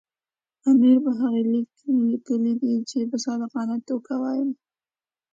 [0.69, 4.49] امیر په هغه لیک کې لیکلي دي چې په صادقانه توګه وایم.